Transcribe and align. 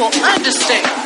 Let's 0.00 0.68
get 0.68 0.97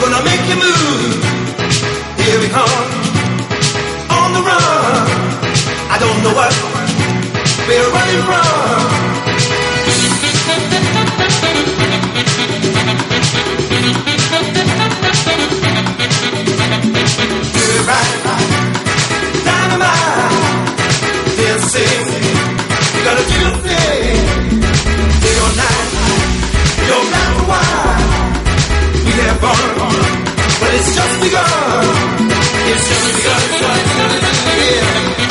Gonna 0.00 0.24
make 0.24 0.40
you 0.48 0.56
move. 0.56 1.22
Here 2.16 2.40
we 2.40 2.48
come. 2.48 2.86
On 4.08 4.32
the 4.32 4.40
run. 4.40 5.06
I 5.90 5.98
don't 6.00 6.22
know 6.22 6.32
what 6.34 6.54
we're 7.68 7.90
running 7.92 8.22
from. 8.24 9.09
It's 30.82 30.94
just 30.96 31.20
begun. 31.20 31.44
It's 32.72 32.88
just 32.88 33.04
begun. 33.12 33.36
It's 33.36 33.60
just 33.60 33.84
begun. 33.90 34.10
It's 34.10 34.20
just 34.24 34.44
begun. 34.46 35.20
Yeah. 35.20 35.29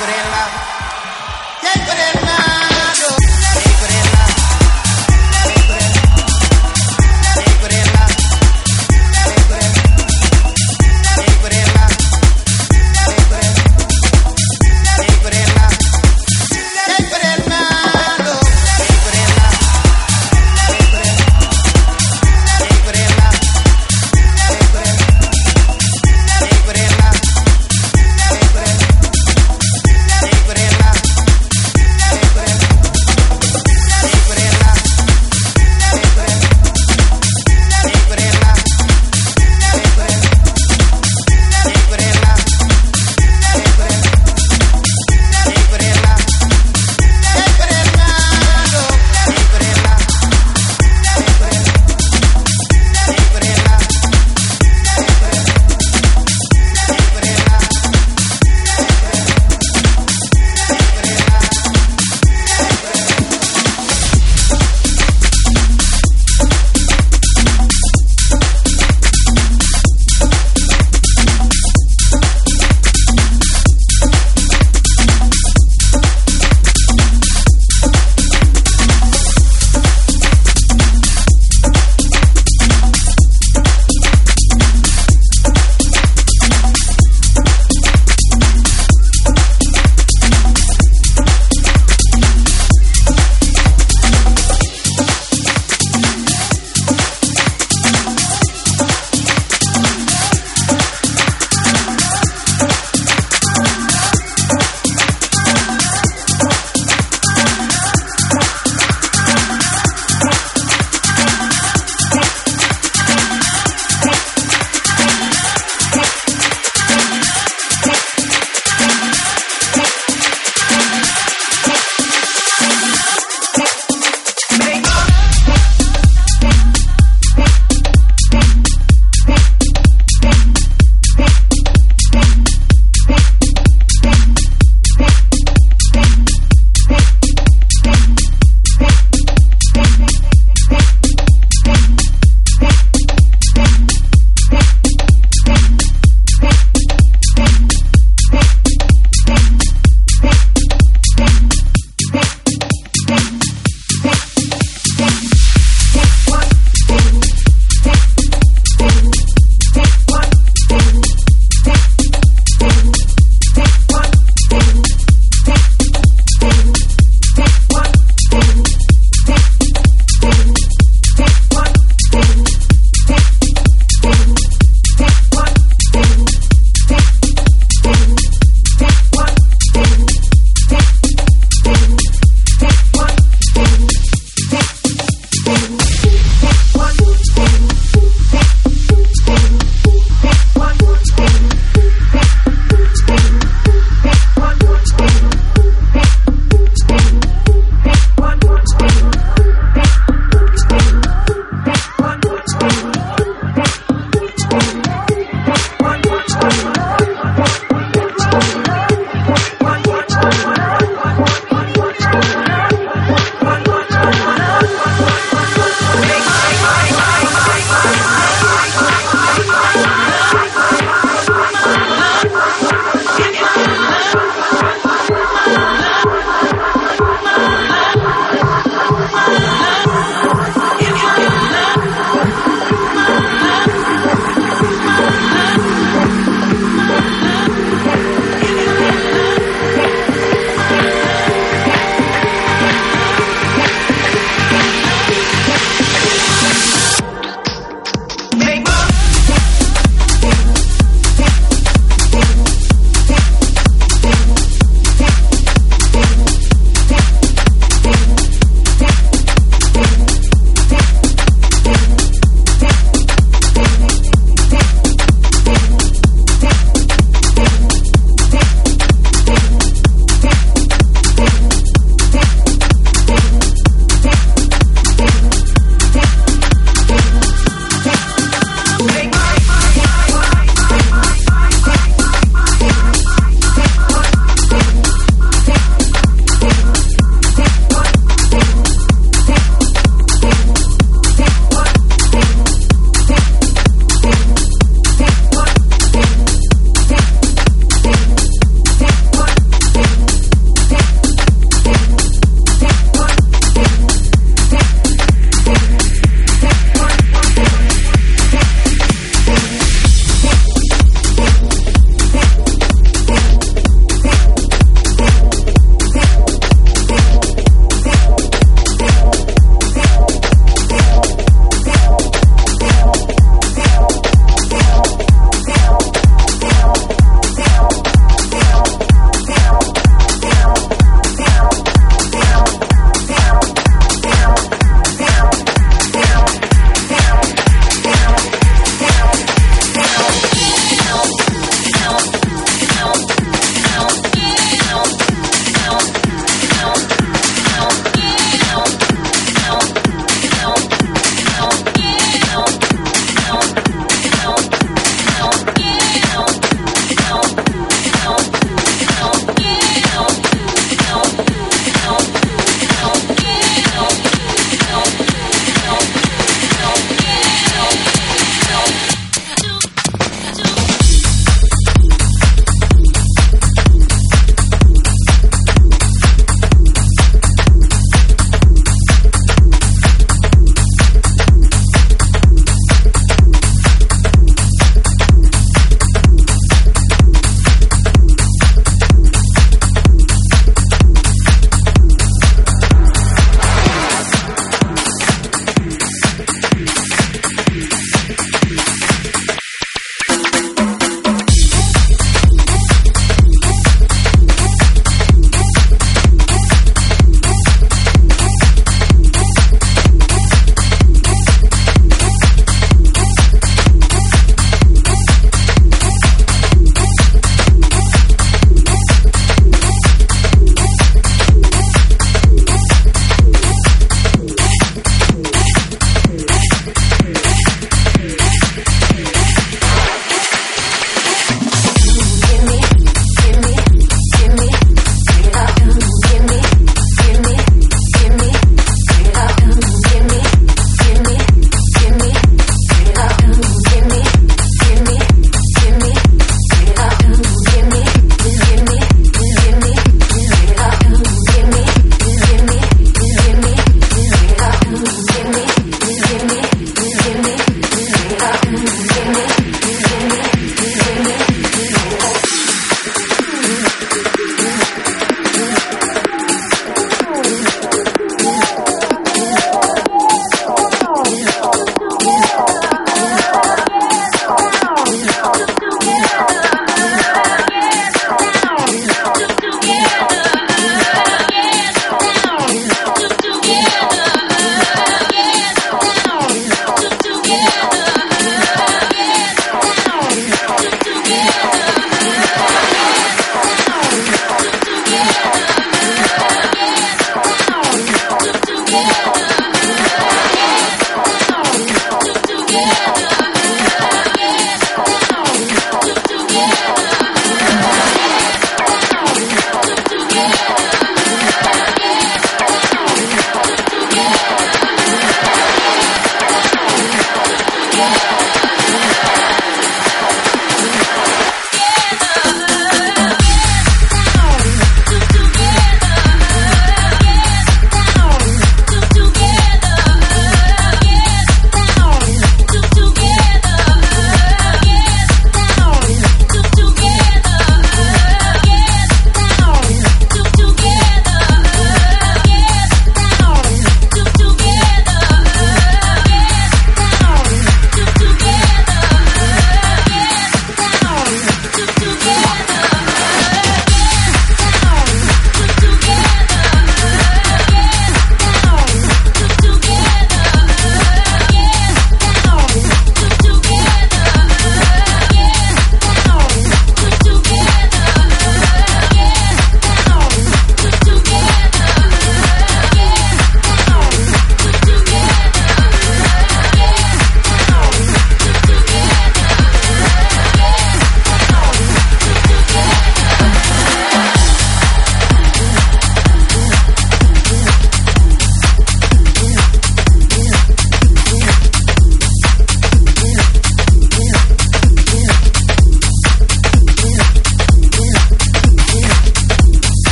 Corella. 0.00 0.48
¡Qué 1.60 1.80
Corella! 1.84 2.59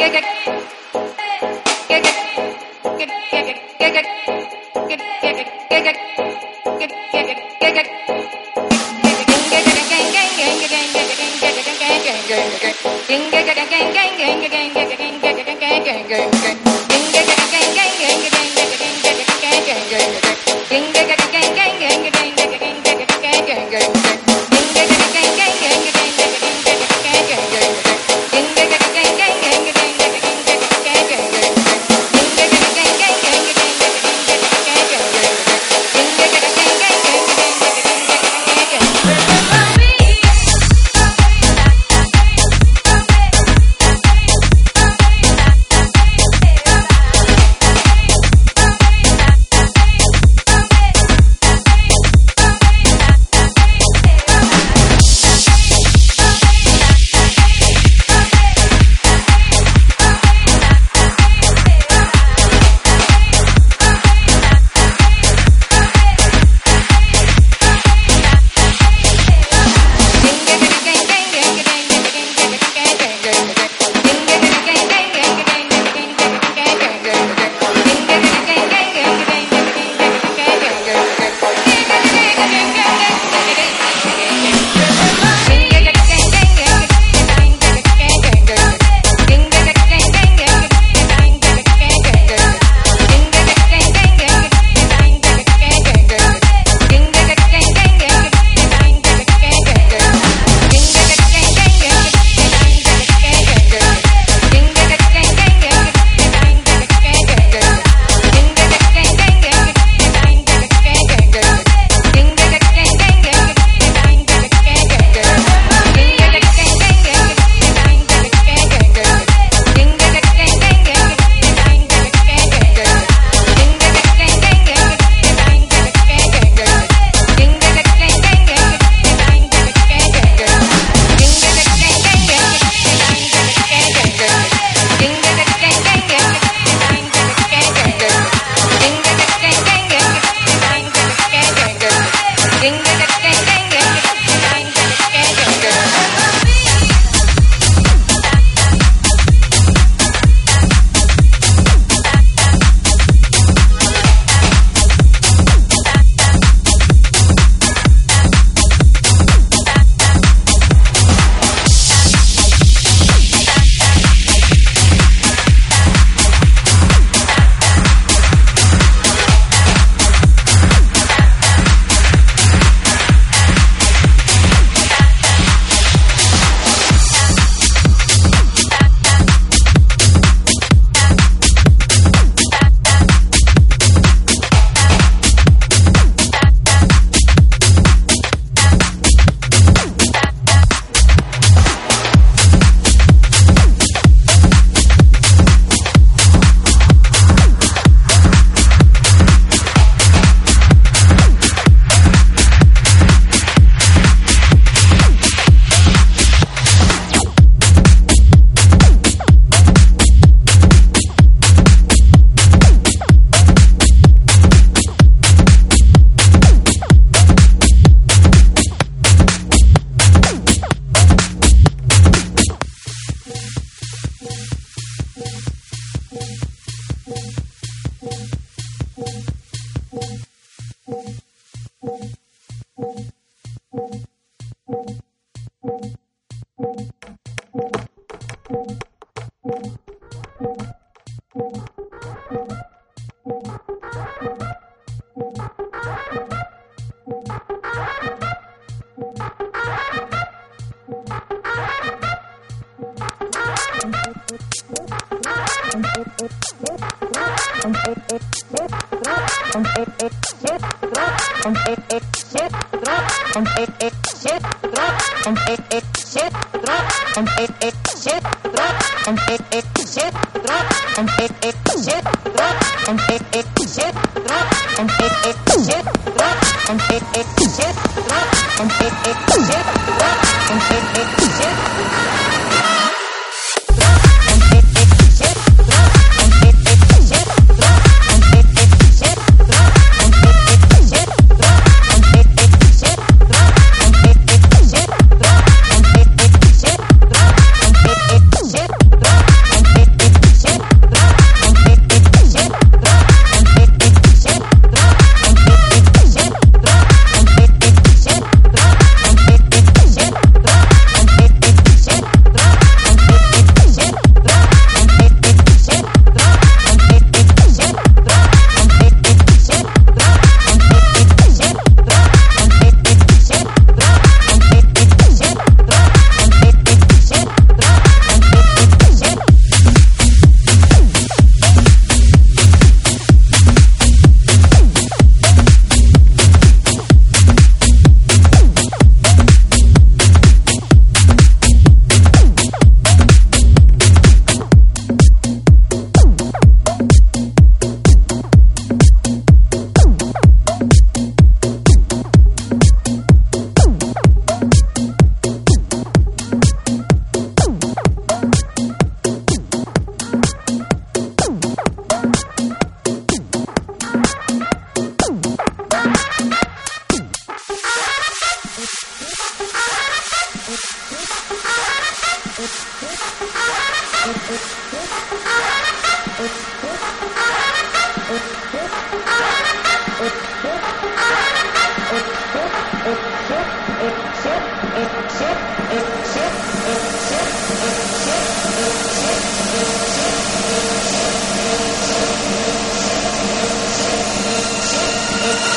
yeah, 0.00 0.20
yeah. 0.46 0.59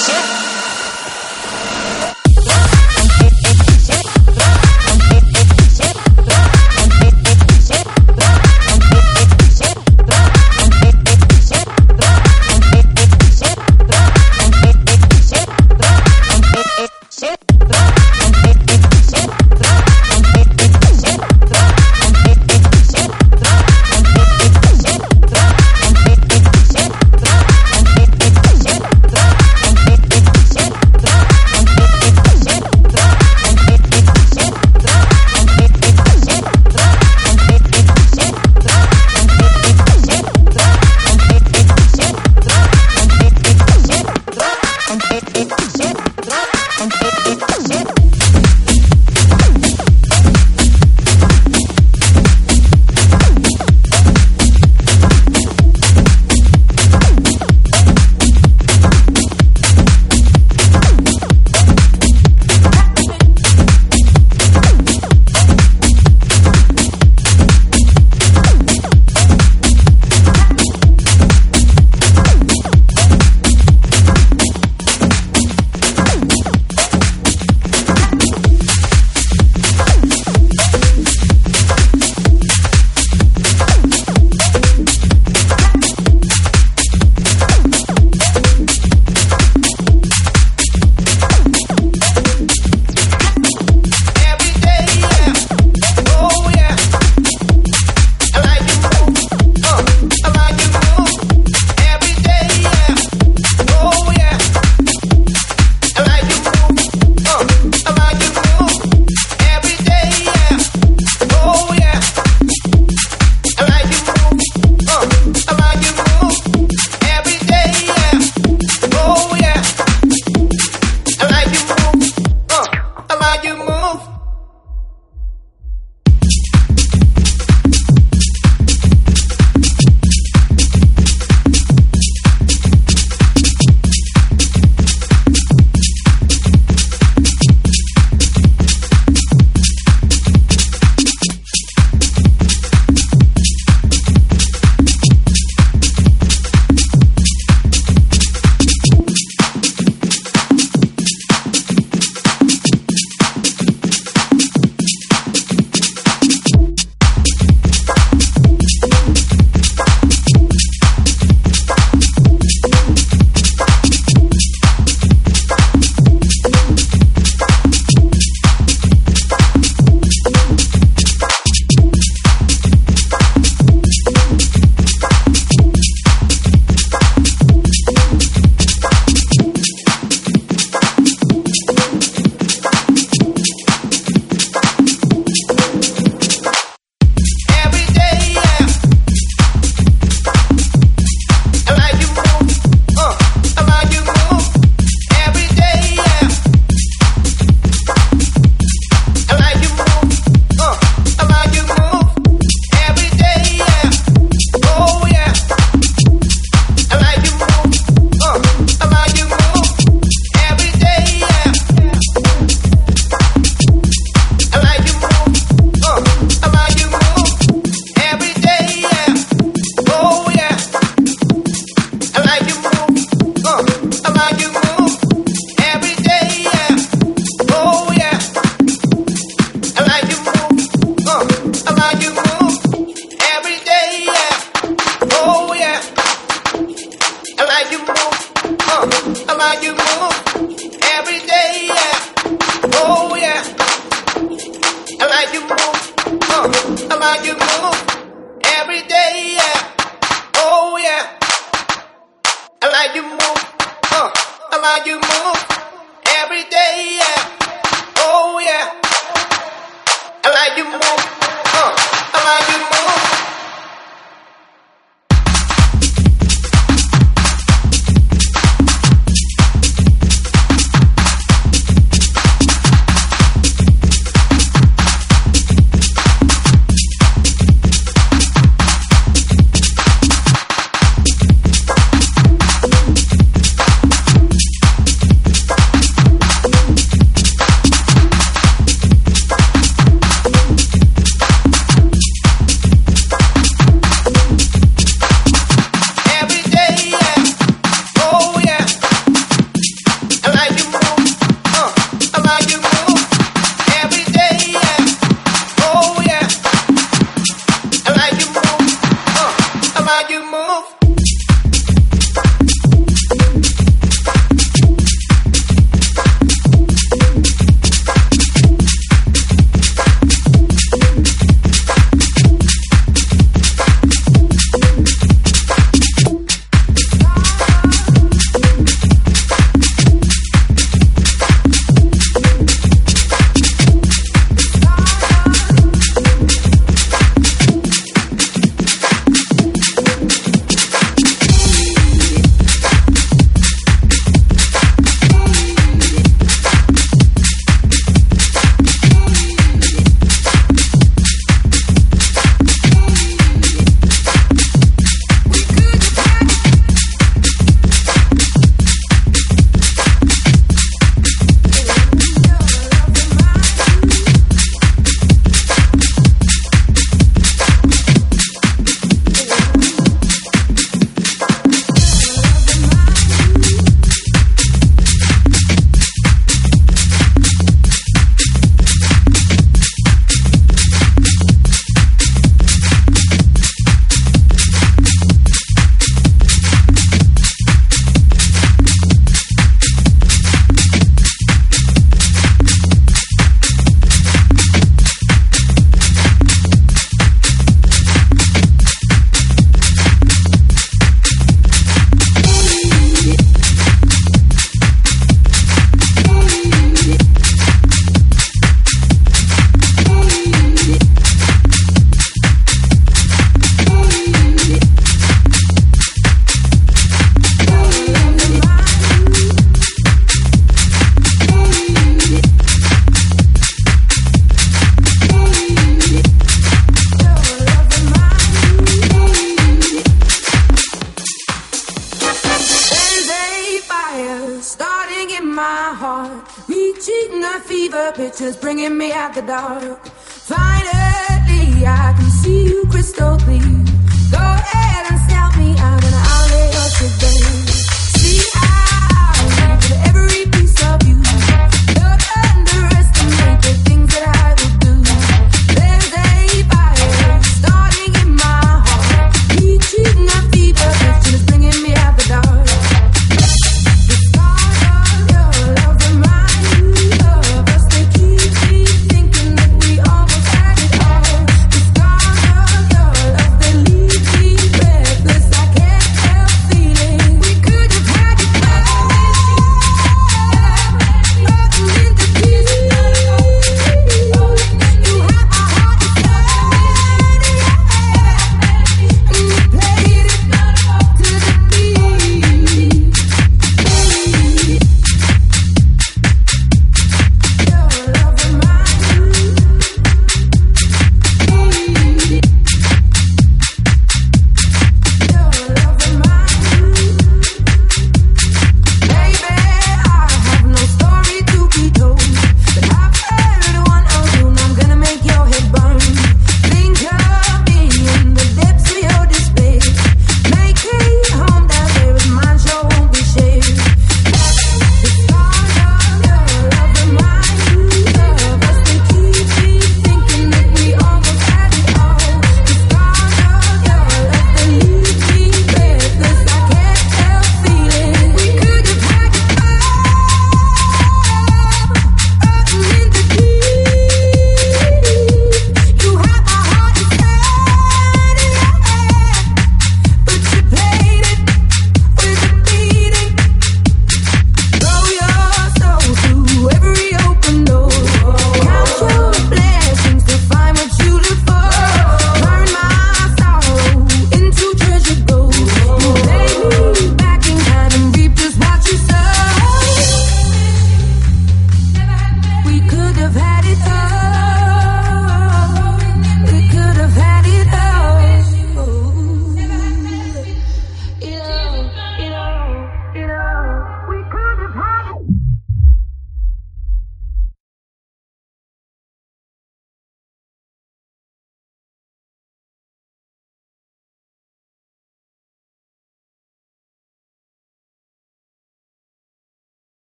Shit. 0.00 0.49